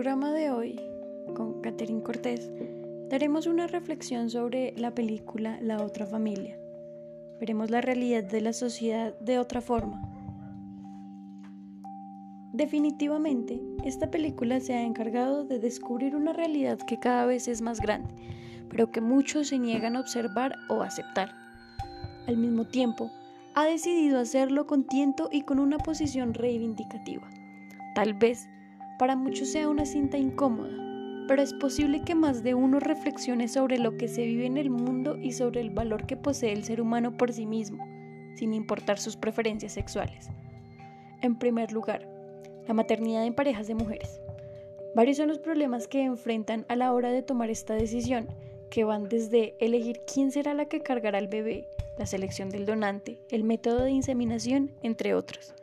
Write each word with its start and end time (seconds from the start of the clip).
programa 0.00 0.32
de 0.32 0.50
hoy, 0.50 0.80
con 1.36 1.60
Catherine 1.60 2.02
Cortés, 2.02 2.50
daremos 3.10 3.46
una 3.46 3.66
reflexión 3.66 4.30
sobre 4.30 4.72
la 4.78 4.94
película 4.94 5.58
La 5.60 5.84
otra 5.84 6.06
familia. 6.06 6.58
Veremos 7.38 7.68
la 7.68 7.82
realidad 7.82 8.24
de 8.24 8.40
la 8.40 8.54
sociedad 8.54 9.14
de 9.18 9.38
otra 9.38 9.60
forma. 9.60 10.00
Definitivamente, 12.54 13.60
esta 13.84 14.10
película 14.10 14.58
se 14.60 14.72
ha 14.72 14.82
encargado 14.84 15.44
de 15.44 15.58
descubrir 15.58 16.16
una 16.16 16.32
realidad 16.32 16.78
que 16.78 16.98
cada 16.98 17.26
vez 17.26 17.46
es 17.46 17.60
más 17.60 17.78
grande, 17.78 18.08
pero 18.70 18.90
que 18.90 19.02
muchos 19.02 19.48
se 19.48 19.58
niegan 19.58 19.96
a 19.96 20.00
observar 20.00 20.54
o 20.70 20.80
aceptar. 20.80 21.28
Al 22.26 22.38
mismo 22.38 22.66
tiempo, 22.66 23.10
ha 23.54 23.66
decidido 23.66 24.18
hacerlo 24.18 24.66
con 24.66 24.86
tiento 24.86 25.28
y 25.30 25.42
con 25.42 25.58
una 25.58 25.76
posición 25.76 26.32
reivindicativa. 26.32 27.28
Tal 27.94 28.14
vez 28.14 28.48
para 29.00 29.16
muchos 29.16 29.48
sea 29.48 29.66
una 29.66 29.86
cinta 29.86 30.18
incómoda, 30.18 30.76
pero 31.26 31.40
es 31.40 31.54
posible 31.54 32.02
que 32.02 32.14
más 32.14 32.42
de 32.42 32.52
uno 32.52 32.80
reflexione 32.80 33.48
sobre 33.48 33.78
lo 33.78 33.96
que 33.96 34.08
se 34.08 34.26
vive 34.26 34.44
en 34.44 34.58
el 34.58 34.68
mundo 34.68 35.16
y 35.16 35.32
sobre 35.32 35.62
el 35.62 35.70
valor 35.70 36.04
que 36.04 36.18
posee 36.18 36.52
el 36.52 36.64
ser 36.64 36.82
humano 36.82 37.16
por 37.16 37.32
sí 37.32 37.46
mismo, 37.46 37.82
sin 38.34 38.52
importar 38.52 38.98
sus 38.98 39.16
preferencias 39.16 39.72
sexuales. 39.72 40.28
En 41.22 41.38
primer 41.38 41.72
lugar, 41.72 42.06
la 42.68 42.74
maternidad 42.74 43.24
en 43.24 43.32
parejas 43.32 43.66
de 43.68 43.74
mujeres. 43.74 44.20
Varios 44.94 45.16
son 45.16 45.28
los 45.28 45.38
problemas 45.38 45.88
que 45.88 46.02
enfrentan 46.02 46.66
a 46.68 46.76
la 46.76 46.92
hora 46.92 47.10
de 47.10 47.22
tomar 47.22 47.48
esta 47.48 47.72
decisión, 47.72 48.28
que 48.68 48.84
van 48.84 49.08
desde 49.08 49.54
elegir 49.60 50.02
quién 50.12 50.30
será 50.30 50.52
la 50.52 50.66
que 50.66 50.82
cargará 50.82 51.16
al 51.16 51.28
bebé, 51.28 51.70
la 51.98 52.04
selección 52.04 52.50
del 52.50 52.66
donante, 52.66 53.18
el 53.30 53.44
método 53.44 53.84
de 53.84 53.92
inseminación, 53.92 54.72
entre 54.82 55.14
otros. 55.14 55.54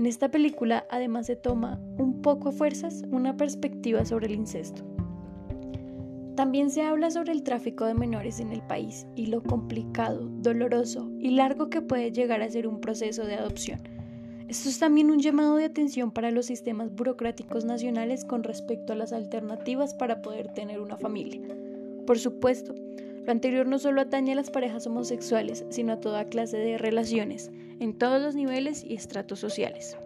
En 0.00 0.06
esta 0.06 0.30
película 0.30 0.86
además 0.88 1.26
se 1.26 1.36
toma 1.36 1.78
un 1.98 2.22
poco 2.22 2.48
a 2.48 2.52
fuerzas 2.52 3.02
una 3.10 3.36
perspectiva 3.36 4.06
sobre 4.06 4.28
el 4.28 4.34
incesto. 4.34 4.82
También 6.36 6.70
se 6.70 6.80
habla 6.80 7.10
sobre 7.10 7.32
el 7.32 7.42
tráfico 7.42 7.84
de 7.84 7.92
menores 7.92 8.40
en 8.40 8.50
el 8.50 8.62
país 8.62 9.06
y 9.14 9.26
lo 9.26 9.42
complicado, 9.42 10.26
doloroso 10.38 11.10
y 11.18 11.32
largo 11.32 11.68
que 11.68 11.82
puede 11.82 12.12
llegar 12.12 12.40
a 12.40 12.48
ser 12.48 12.66
un 12.66 12.80
proceso 12.80 13.26
de 13.26 13.34
adopción. 13.34 13.82
Esto 14.48 14.70
es 14.70 14.78
también 14.78 15.10
un 15.10 15.18
llamado 15.18 15.56
de 15.56 15.66
atención 15.66 16.12
para 16.12 16.30
los 16.30 16.46
sistemas 16.46 16.94
burocráticos 16.94 17.66
nacionales 17.66 18.24
con 18.24 18.42
respecto 18.42 18.94
a 18.94 18.96
las 18.96 19.12
alternativas 19.12 19.92
para 19.92 20.22
poder 20.22 20.48
tener 20.54 20.80
una 20.80 20.96
familia. 20.96 21.42
Por 22.06 22.18
supuesto, 22.18 22.74
lo 23.24 23.32
anterior 23.32 23.66
no 23.66 23.78
solo 23.78 24.00
atañe 24.00 24.32
a 24.32 24.36
las 24.36 24.50
parejas 24.50 24.86
homosexuales, 24.86 25.64
sino 25.70 25.94
a 25.94 26.00
toda 26.00 26.24
clase 26.24 26.56
de 26.56 26.78
relaciones, 26.78 27.50
en 27.78 27.96
todos 27.98 28.20
los 28.20 28.34
niveles 28.34 28.84
y 28.84 28.94
estratos 28.94 29.38
sociales. 29.38 29.96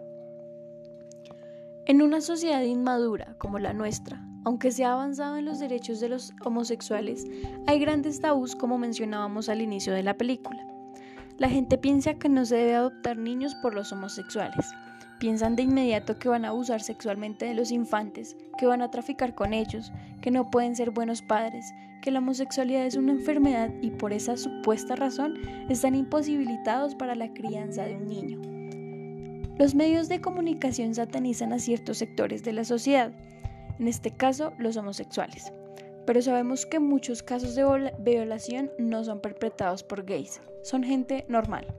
En 1.85 2.01
una 2.01 2.21
sociedad 2.21 2.63
inmadura 2.63 3.35
como 3.37 3.59
la 3.59 3.73
nuestra, 3.73 4.25
aunque 4.43 4.71
se 4.71 4.85
ha 4.85 4.93
avanzado 4.93 5.37
en 5.37 5.45
los 5.45 5.59
derechos 5.59 5.99
de 5.99 6.09
los 6.09 6.33
homosexuales, 6.43 7.25
hay 7.67 7.79
grandes 7.79 8.21
tabús 8.21 8.55
como 8.55 8.77
mencionábamos 8.77 9.49
al 9.49 9.61
inicio 9.61 9.93
de 9.93 10.03
la 10.03 10.17
película. 10.17 10.65
La 11.37 11.49
gente 11.49 11.77
piensa 11.77 12.13
que 12.13 12.29
no 12.29 12.45
se 12.45 12.55
debe 12.55 12.75
adoptar 12.75 13.17
niños 13.17 13.55
por 13.55 13.73
los 13.73 13.91
homosexuales. 13.91 14.65
Piensan 15.19 15.55
de 15.55 15.63
inmediato 15.63 16.19
que 16.19 16.27
van 16.27 16.43
a 16.43 16.49
abusar 16.49 16.81
sexualmente 16.81 17.45
de 17.45 17.53
los 17.53 17.71
infantes, 17.71 18.35
que 18.57 18.65
van 18.65 18.81
a 18.81 18.91
traficar 18.91 19.33
con 19.33 19.53
ellos, 19.53 19.91
que 20.21 20.29
no 20.29 20.51
pueden 20.51 20.75
ser 20.75 20.91
buenos 20.91 21.21
padres, 21.21 21.73
que 22.01 22.11
la 22.11 22.19
homosexualidad 22.19 22.85
es 22.85 22.95
una 22.95 23.13
enfermedad 23.13 23.71
y 23.81 23.91
por 23.91 24.13
esa 24.13 24.35
supuesta 24.35 24.95
razón 24.95 25.35
están 25.69 25.95
imposibilitados 25.95 26.95
para 26.95 27.15
la 27.15 27.33
crianza 27.33 27.85
de 27.85 27.95
un 27.95 28.07
niño. 28.07 28.55
Los 29.57 29.73
medios 29.73 30.09
de 30.09 30.19
comunicación 30.19 30.93
satanizan 30.93 31.53
a 31.53 31.59
ciertos 31.59 31.97
sectores 31.97 32.43
de 32.43 32.51
la 32.51 32.65
sociedad, 32.65 33.11
en 33.79 33.87
este 33.87 34.11
caso 34.11 34.51
los 34.57 34.75
homosexuales, 34.75 35.53
pero 36.05 36.21
sabemos 36.21 36.65
que 36.65 36.79
muchos 36.79 37.23
casos 37.23 37.55
de 37.55 37.93
violación 37.99 38.69
no 38.77 39.03
son 39.05 39.21
perpetrados 39.21 39.81
por 39.81 40.05
gays, 40.05 40.41
son 40.61 40.83
gente 40.83 41.25
normal. 41.29 41.73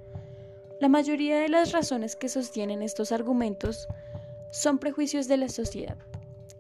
La 0.78 0.88
mayoría 0.91 1.41
de 1.41 1.48
las 1.48 1.72
razones 1.72 2.16
que 2.16 2.28
sostienen 2.28 2.82
estos 2.82 3.10
argumentos 3.10 3.88
son 4.50 4.76
prejuicios 4.78 5.26
de 5.26 5.38
la 5.38 5.48
sociedad. 5.48 5.97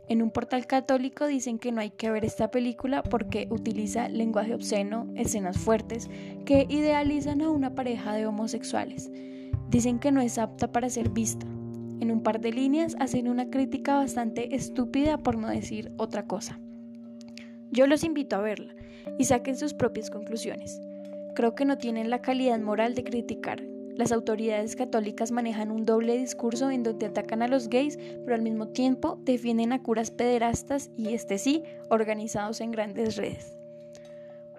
En 0.08 0.22
un 0.22 0.30
portal 0.30 0.66
católico 0.66 1.26
dicen 1.26 1.58
que 1.58 1.70
no 1.70 1.82
hay 1.82 1.90
que 1.90 2.10
ver 2.10 2.24
esta 2.24 2.50
película 2.50 3.02
porque 3.02 3.46
utiliza 3.50 4.08
lenguaje 4.08 4.54
obsceno, 4.54 5.06
escenas 5.16 5.58
fuertes, 5.58 6.08
que 6.46 6.66
idealizan 6.70 7.42
a 7.42 7.50
una 7.50 7.74
pareja 7.74 8.14
de 8.14 8.26
homosexuales. 8.26 9.10
Dicen 9.68 9.98
que 9.98 10.12
no 10.12 10.22
es 10.22 10.38
apta 10.38 10.72
para 10.72 10.88
ser 10.88 11.10
vista. 11.10 11.46
En 12.00 12.10
un 12.10 12.22
par 12.22 12.40
de 12.40 12.52
líneas 12.52 12.96
hacen 12.98 13.28
una 13.28 13.50
crítica 13.50 13.96
bastante 13.96 14.56
estúpida 14.56 15.18
por 15.18 15.36
no 15.36 15.48
decir 15.48 15.92
otra 15.98 16.26
cosa. 16.26 16.58
Yo 17.70 17.86
los 17.86 18.02
invito 18.02 18.36
a 18.36 18.40
verla 18.40 18.74
y 19.18 19.24
saquen 19.24 19.58
sus 19.58 19.74
propias 19.74 20.08
conclusiones. 20.08 20.80
Creo 21.34 21.54
que 21.54 21.66
no 21.66 21.76
tienen 21.76 22.08
la 22.08 22.22
calidad 22.22 22.58
moral 22.60 22.94
de 22.94 23.04
criticar, 23.04 23.62
las 23.96 24.12
autoridades 24.12 24.76
católicas 24.76 25.32
manejan 25.32 25.70
un 25.70 25.86
doble 25.86 26.18
discurso 26.18 26.70
en 26.70 26.82
donde 26.82 27.06
atacan 27.06 27.40
a 27.40 27.48
los 27.48 27.68
gays, 27.68 27.96
pero 27.96 28.34
al 28.34 28.42
mismo 28.42 28.68
tiempo 28.68 29.18
defienden 29.24 29.72
a 29.72 29.82
curas 29.82 30.10
pederastas 30.10 30.90
y, 30.98 31.14
este 31.14 31.38
sí, 31.38 31.62
organizados 31.88 32.60
en 32.60 32.72
grandes 32.72 33.16
redes. 33.16 33.56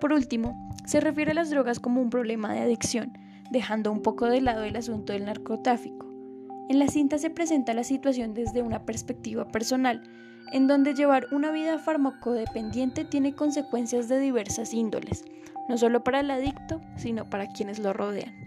Por 0.01 0.11
último, 0.11 0.71
se 0.87 1.01
refiere 1.01 1.31
a 1.31 1.35
las 1.35 1.51
drogas 1.51 1.79
como 1.79 2.01
un 2.01 2.09
problema 2.09 2.51
de 2.51 2.61
adicción, 2.61 3.13
dejando 3.51 3.91
un 3.91 4.01
poco 4.01 4.25
de 4.25 4.41
lado 4.41 4.63
el 4.63 4.75
asunto 4.75 5.13
del 5.13 5.25
narcotráfico. 5.25 6.07
En 6.69 6.79
la 6.79 6.87
cinta 6.87 7.19
se 7.19 7.29
presenta 7.29 7.75
la 7.75 7.83
situación 7.83 8.33
desde 8.33 8.63
una 8.63 8.85
perspectiva 8.85 9.47
personal, 9.47 10.01
en 10.51 10.65
donde 10.65 10.95
llevar 10.95 11.27
una 11.31 11.51
vida 11.51 11.77
farmacodependiente 11.77 13.05
tiene 13.05 13.35
consecuencias 13.35 14.09
de 14.09 14.19
diversas 14.19 14.73
índoles, 14.73 15.23
no 15.69 15.77
solo 15.77 16.03
para 16.03 16.21
el 16.21 16.31
adicto, 16.31 16.81
sino 16.95 17.29
para 17.29 17.47
quienes 17.47 17.77
lo 17.77 17.93
rodean. 17.93 18.46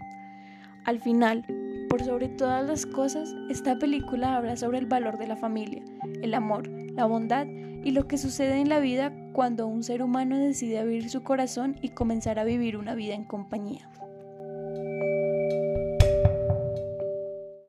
Al 0.85 0.99
final, 0.99 1.45
por 1.89 2.03
sobre 2.03 2.27
todas 2.27 2.65
las 2.65 2.85
cosas, 2.85 3.35
esta 3.49 3.77
película 3.77 4.35
habla 4.35 4.57
sobre 4.57 4.79
el 4.79 4.87
valor 4.87 5.17
de 5.17 5.27
la 5.27 5.35
familia, 5.35 5.83
el 6.21 6.33
amor, 6.33 6.67
la 6.67 7.05
bondad 7.05 7.45
y 7.45 7.91
lo 7.91 8.07
que 8.07 8.17
sucede 8.17 8.59
en 8.59 8.69
la 8.69 8.79
vida 8.79 9.13
cuando 9.33 9.67
un 9.67 9.83
ser 9.83 10.01
humano 10.01 10.37
decide 10.37 10.79
abrir 10.79 11.09
su 11.09 11.23
corazón 11.23 11.77
y 11.81 11.89
comenzar 11.89 12.39
a 12.39 12.43
vivir 12.43 12.77
una 12.77 12.95
vida 12.95 13.13
en 13.13 13.25
compañía. 13.25 13.89